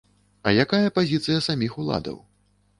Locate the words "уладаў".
1.87-2.21